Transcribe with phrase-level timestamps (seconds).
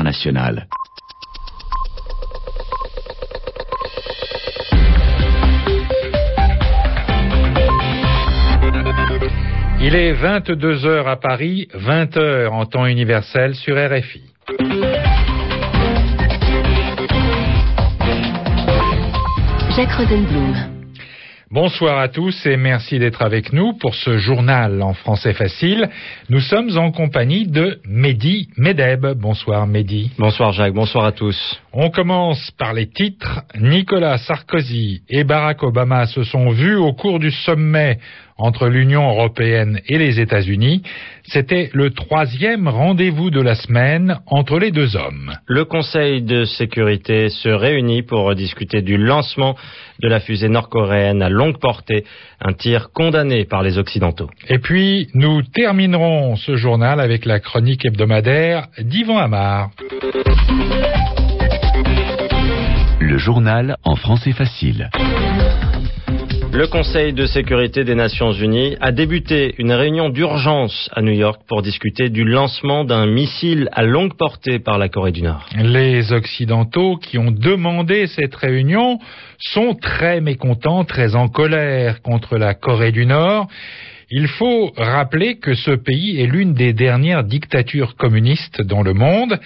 [0.00, 0.66] internationale.
[9.82, 14.22] Il est 22 heures à Paris, 20 heures en temps universel sur RFI.
[19.74, 20.79] Jacques Rosenblum.
[21.52, 25.88] Bonsoir à tous et merci d'être avec nous pour ce journal en français facile.
[26.28, 29.04] Nous sommes en compagnie de Mehdi Medeb.
[29.16, 30.12] Bonsoir Mehdi.
[30.16, 31.60] Bonsoir Jacques, bonsoir à tous.
[31.72, 33.42] On commence par les titres.
[33.60, 37.98] Nicolas Sarkozy et Barack Obama se sont vus au cours du sommet
[38.40, 40.82] entre l'Union européenne et les États-Unis.
[41.24, 45.32] C'était le troisième rendez-vous de la semaine entre les deux hommes.
[45.46, 49.56] Le Conseil de sécurité se réunit pour discuter du lancement
[50.00, 52.04] de la fusée nord-coréenne à longue portée,
[52.42, 54.28] un tir condamné par les Occidentaux.
[54.48, 59.70] Et puis, nous terminerons ce journal avec la chronique hebdomadaire d'Yvan Amar.
[63.00, 64.90] Le journal en français facile.
[66.52, 71.42] Le Conseil de sécurité des Nations Unies a débuté une réunion d'urgence à New York
[71.46, 75.46] pour discuter du lancement d'un missile à longue portée par la Corée du Nord.
[75.56, 78.98] Les Occidentaux qui ont demandé cette réunion
[79.38, 83.46] sont très mécontents, très en colère contre la Corée du Nord.
[84.12, 89.38] Il faut rappeler que ce pays est l'une des dernières dictatures communistes dans le monde,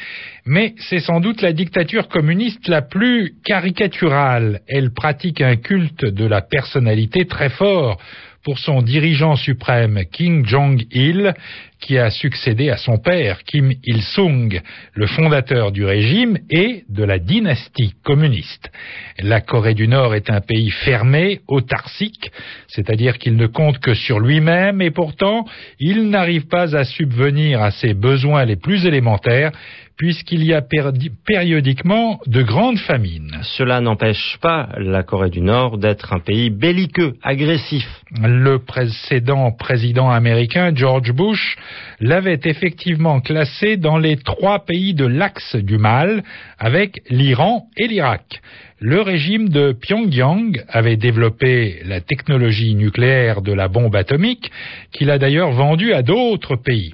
[0.46, 4.60] mais c'est sans doute la dictature communiste la plus caricaturale.
[4.66, 8.00] Elle pratique un culte de la personnalité très fort
[8.44, 11.34] pour son dirigeant suprême Kim Jong-il,
[11.80, 14.60] qui a succédé à son père Kim Il-sung,
[14.94, 18.70] le fondateur du régime et de la dynastie communiste.
[19.18, 22.30] La Corée du Nord est un pays fermé, autarcique,
[22.68, 25.46] c'est-à-dire qu'il ne compte que sur lui-même et pourtant
[25.80, 29.52] il n'arrive pas à subvenir à ses besoins les plus élémentaires
[29.96, 33.38] puisqu'il y a périodiquement de grandes famines.
[33.56, 37.86] Cela n'empêche pas la Corée du Nord d'être un pays belliqueux, agressif.
[38.22, 41.56] Le précédent président américain, George Bush,
[42.00, 46.22] l'avait effectivement classé dans les trois pays de l'axe du mal,
[46.58, 48.40] avec l'Iran et l'Irak.
[48.80, 54.50] Le régime de Pyongyang avait développé la technologie nucléaire de la bombe atomique,
[54.92, 56.92] qu'il a d'ailleurs vendue à d'autres pays.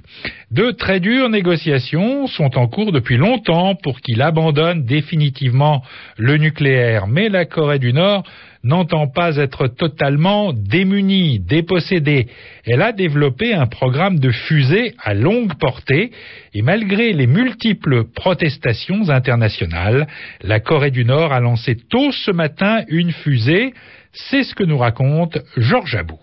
[0.51, 5.83] De très dures négociations sont en cours depuis longtemps pour qu'il abandonne définitivement
[6.17, 8.23] le nucléaire, mais la Corée du Nord
[8.63, 12.27] n'entend pas être totalement démunie, dépossédée.
[12.65, 16.11] Elle a développé un programme de fusées à longue portée
[16.53, 20.07] et malgré les multiples protestations internationales,
[20.41, 23.73] la Corée du Nord a lancé tôt ce matin une fusée.
[24.13, 26.19] C'est ce que nous raconte Georges Abou.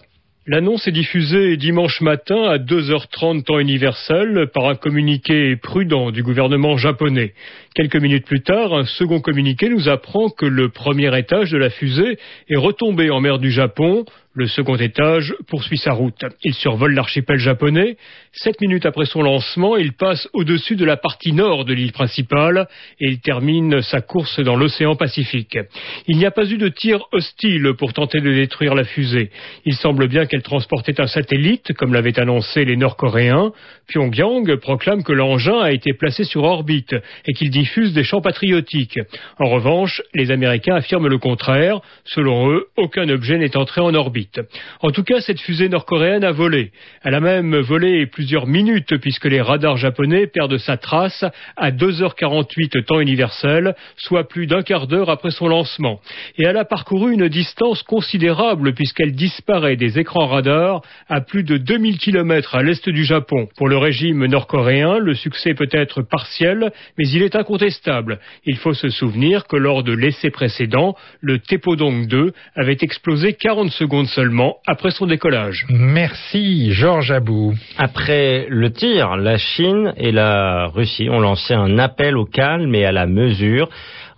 [0.51, 6.79] L'annonce est diffusée dimanche matin à 2h30 temps universel par un communiqué prudent du gouvernement
[6.79, 7.35] japonais.
[7.75, 11.69] Quelques minutes plus tard, un second communiqué nous apprend que le premier étage de la
[11.69, 12.17] fusée
[12.49, 14.07] est retombé en mer du Japon.
[14.39, 16.25] Le second étage poursuit sa route.
[16.45, 17.97] Il survole l'archipel japonais.
[18.31, 22.69] Sept minutes après son lancement, il passe au-dessus de la partie nord de l'île principale
[23.01, 25.59] et il termine sa course dans l'océan Pacifique.
[26.07, 29.31] Il n'y a pas eu de tir hostile pour tenter de détruire la fusée.
[29.65, 33.51] Il semble bien qu'elle transportait un satellite, comme l'avaient annoncé les Nord-Coréens.
[33.89, 36.95] Pyongyang proclame que l'engin a été placé sur orbite
[37.27, 39.01] et qu'il diffuse des chants patriotiques.
[39.41, 41.81] En revanche, les Américains affirment le contraire.
[42.05, 44.28] Selon eux, aucun objet n'est entré en orbite.
[44.81, 46.73] En tout cas, cette fusée nord-coréenne a volé.
[47.03, 51.25] Elle a même volé plusieurs minutes puisque les radars japonais perdent sa trace
[51.57, 56.01] à 2h48 temps universel, soit plus d'un quart d'heure après son lancement.
[56.37, 61.57] Et elle a parcouru une distance considérable puisqu'elle disparaît des écrans radars à plus de
[61.57, 63.49] 2000 km à l'est du Japon.
[63.57, 68.21] Pour le régime nord-coréen, le succès peut être partiel, mais il est incontestable.
[68.45, 73.71] Il faut se souvenir que lors de l'essai précédent, le Tepodong 2 avait explosé 40
[73.71, 75.65] secondes seulement après son décollage.
[75.69, 77.55] Merci Georges Abou.
[77.77, 82.85] Après le tir, la Chine et la Russie ont lancé un appel au calme et
[82.85, 83.69] à la mesure.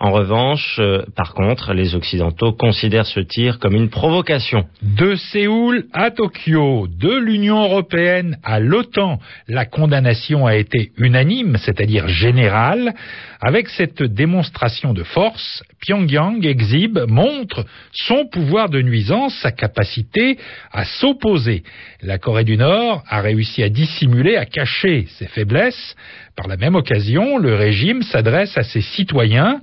[0.03, 4.65] En revanche, euh, par contre, les Occidentaux considèrent ce tir comme une provocation.
[4.81, 9.19] De Séoul à Tokyo, de l'Union européenne à l'OTAN,
[9.49, 12.95] la condamnation a été unanime, c'est-à-dire générale.
[13.43, 20.37] Avec cette démonstration de force, Pyongyang exhibe, montre son pouvoir de nuisance, sa capacité
[20.73, 21.63] à s'opposer.
[22.03, 25.97] La Corée du Nord a réussi à dissimuler, à cacher ses faiblesses.
[26.37, 29.63] Par la même occasion, le régime s'adresse à ses citoyens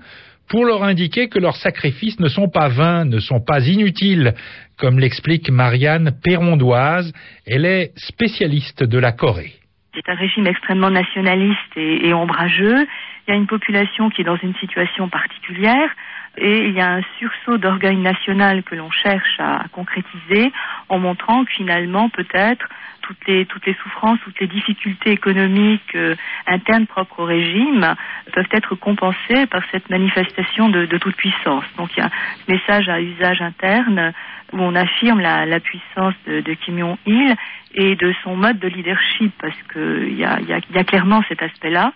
[0.49, 4.33] pour leur indiquer que leurs sacrifices ne sont pas vains, ne sont pas inutiles,
[4.79, 7.13] comme l'explique Marianne Perrondoise.
[7.45, 9.53] Elle est spécialiste de la Corée.
[9.93, 12.87] C'est un régime extrêmement nationaliste et, et ombrageux.
[13.27, 15.89] Il y a une population qui est dans une situation particulière
[16.37, 20.53] et il y a un sursaut d'orgueil national que l'on cherche à, concrétiser
[20.87, 22.69] en montrant que finalement peut-être
[23.01, 26.15] toutes les toutes les souffrances, toutes les difficultés économiques euh,
[26.45, 27.95] internes propres au régime
[28.31, 31.65] peuvent être compensées par cette manifestation de, toute puissance.
[31.77, 32.11] Donc il y a un
[32.47, 34.13] message à usage interne
[34.53, 37.35] où on affirme la, puissance de, Kim Jong-il
[37.73, 41.91] et de son mode de leadership parce qu'il y y, y a clairement cet aspect-là,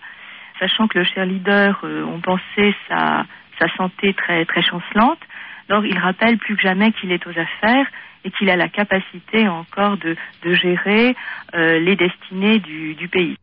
[0.62, 3.26] sachant que le cher leader, euh, on pensait sa
[3.58, 5.18] sa santé très très chancelante.
[5.68, 7.86] Donc il rappelle plus que jamais qu'il est aux affaires
[8.24, 11.16] et qu'il a la capacité encore de, de gérer
[11.54, 13.36] euh, les destinées du, du pays.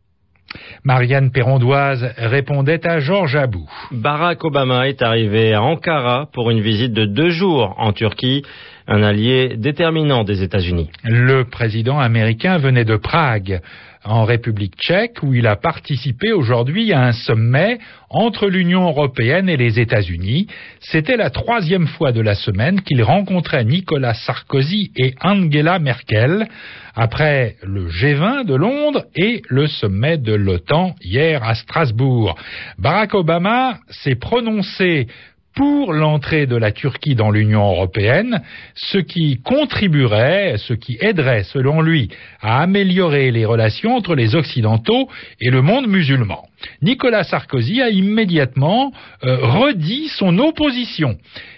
[0.84, 3.68] Marianne Perrondoise répondait à Georges Abou.
[3.92, 8.42] Barack Obama est arrivé à Ankara pour une visite de deux jours en Turquie,
[8.88, 10.90] un allié déterminant des États-Unis.
[11.04, 13.60] Le président américain venait de Prague
[14.04, 19.56] en République tchèque où il a participé aujourd'hui à un sommet entre l'Union européenne et
[19.56, 20.46] les États-Unis.
[20.80, 26.48] C'était la troisième fois de la semaine qu'il rencontrait Nicolas Sarkozy et Angela Merkel
[26.94, 32.36] après le G20 de Londres et le sommet de l'OTAN hier à Strasbourg.
[32.78, 35.06] Barack Obama s'est prononcé
[35.54, 38.42] pour l'entrée de la Turquie dans l'Union européenne,
[38.74, 42.08] ce qui contribuerait, ce qui aiderait, selon lui,
[42.40, 45.08] à améliorer les relations entre les Occidentaux
[45.40, 46.44] et le monde musulman.
[46.82, 48.92] Nicolas Sarkozy a immédiatement
[49.24, 51.16] euh, redit son opposition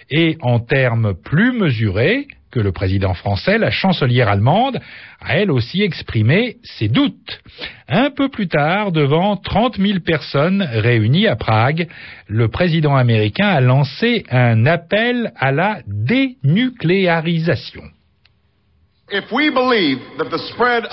[0.09, 4.79] et, en termes plus mesurés, que le président français, la chancelière allemande
[5.19, 7.41] a elle aussi exprimé ses doutes.
[7.89, 11.87] Un peu plus tard, devant 30 000 personnes réunies à Prague,
[12.27, 17.81] le président américain a lancé un appel à la dénucléarisation.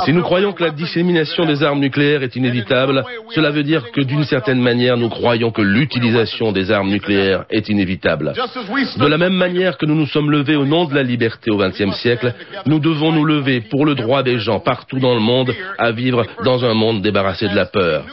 [0.04, 4.00] Si nous croyons que la dissémination des armes nucléaires est inévitable, cela veut dire que
[4.00, 8.32] d'une certaine manière, nous croyons que l'utilisation des armes nucléaires est inévitable.
[8.34, 11.56] De la même manière que nous nous sommes levés au nom de la liberté au
[11.56, 12.34] XXe siècle,
[12.66, 16.26] nous devons nous lever pour le droit des gens partout dans le monde à vivre
[16.44, 18.04] dans un monde débarrassé de la peur.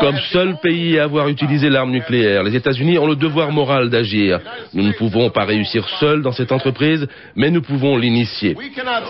[0.00, 4.40] Comme seul pays à avoir utilisé l'arme nucléaire, les États-Unis ont le devoir moral d'agir.
[4.74, 7.06] Nous ne pouvons pas réussir seuls dans cette entreprise,
[7.36, 8.56] mais nous pouvons l'initier.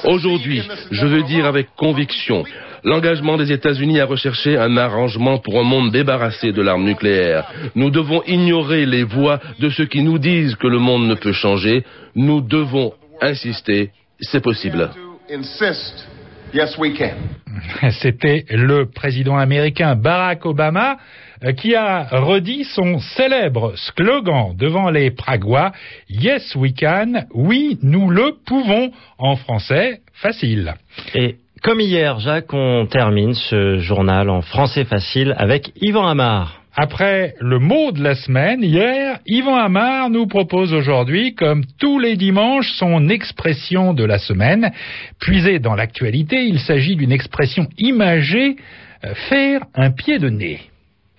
[0.05, 2.45] Aujourd'hui, je veux dire avec conviction,
[2.85, 7.47] l'engagement des États-Unis à rechercher un arrangement pour un monde débarrassé de l'arme nucléaire.
[7.75, 11.33] Nous devons ignorer les voix de ceux qui nous disent que le monde ne peut
[11.33, 11.85] changer.
[12.15, 13.91] Nous devons insister,
[14.21, 14.91] c'est possible.
[18.01, 20.99] C'était le président américain Barack Obama
[21.45, 25.73] euh, qui a redit son célèbre slogan devant les Pragois
[26.09, 30.75] Yes we can, oui nous le pouvons en français facile.
[31.15, 36.62] Et comme hier, Jacques, on termine ce journal en français facile avec Yvan Amar.
[36.75, 42.17] Après le mot de la semaine, hier, Yvan Amar nous propose aujourd'hui, comme tous les
[42.17, 44.73] dimanches, son expression de la semaine.
[45.21, 48.57] Puisé dans l'actualité, il s'agit d'une expression imagée,
[49.05, 50.61] euh, faire un pied de nez.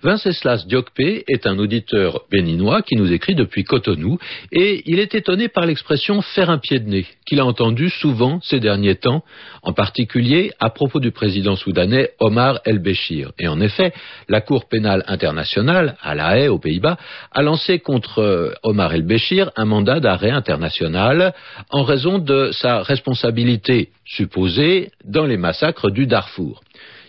[0.04, 4.18] Venceslas Diokpe est un auditeur béninois qui nous écrit depuis Cotonou
[4.52, 8.38] et il est étonné par l'expression faire un pied de nez qu'il a entendu souvent
[8.42, 9.24] ces derniers temps,
[9.62, 13.32] en particulier à propos du président soudanais Omar el-Béchir.
[13.38, 13.94] Et en effet,
[14.28, 16.98] la Cour pénale internationale, à La Haye, aux Pays-Bas,
[17.32, 21.32] a lancé contre euh, Omar el-Béchir un mandat d'arrêt international
[21.70, 26.62] en raison de sa responsabilité supposée dans les massacres du Darfour.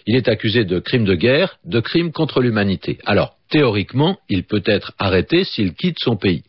[0.07, 2.99] Il est accusé de crimes de guerre, de crimes contre l'humanité.
[3.05, 6.43] Alors, théoriquement, il peut être arrêté s'il quitte son pays.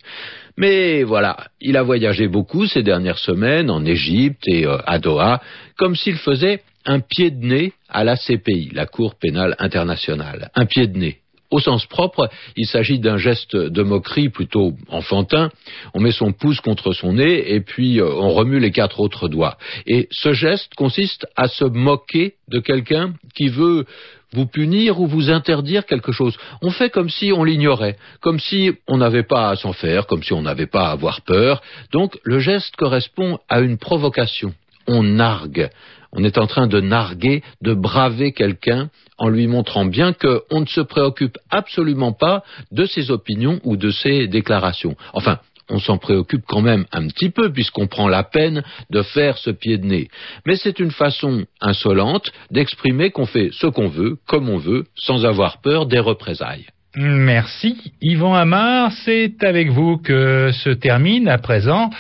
[0.57, 5.43] Mais voilà, il a voyagé beaucoup ces dernières semaines en Égypte et euh, à Doha,
[5.77, 10.51] comme s'il faisait un pied de nez à la CPI, la Cour pénale internationale.
[10.55, 11.19] Un pied de nez.
[11.51, 15.51] Au sens propre, il s'agit d'un geste de moquerie plutôt enfantin.
[15.95, 19.29] On met son pouce contre son nez et puis euh, on remue les quatre autres
[19.29, 19.57] doigts.
[19.87, 23.87] Et ce geste consiste à se moquer de quelqu'un qui veut
[24.33, 26.37] vous punir ou vous interdire quelque chose.
[26.63, 30.23] On fait comme si on l'ignorait, comme si on n'avait pas à s'en faire, comme
[30.23, 31.63] si on n'avait pas à avoir peur.
[31.93, 34.53] Donc le geste correspond à une provocation.
[34.87, 35.71] On nargue.
[36.13, 38.89] On est en train de narguer, de braver quelqu'un
[39.19, 43.91] en lui montrant bien qu'on ne se préoccupe absolument pas de ses opinions ou de
[43.91, 44.97] ses déclarations.
[45.13, 45.39] Enfin,
[45.69, 49.51] on s'en préoccupe quand même un petit peu puisqu'on prend la peine de faire ce
[49.51, 50.09] pied de nez.
[50.47, 55.25] Mais c'est une façon insolente d'exprimer qu'on fait ce qu'on veut, comme on veut, sans
[55.25, 56.67] avoir peur des représailles.
[56.95, 57.93] Merci.
[58.01, 61.91] Yvan Amar, c'est avec vous que se termine à présent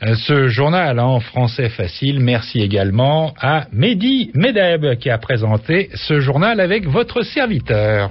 [0.00, 2.20] ce journal en français facile.
[2.20, 8.10] Merci également à Mehdi Medeb qui a présenté ce journal avec votre serviteur.